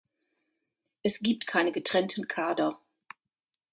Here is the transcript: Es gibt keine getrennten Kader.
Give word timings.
Es 1.03 1.19
gibt 1.19 1.45
keine 1.45 1.71
getrennten 1.71 2.27
Kader. 2.27 2.79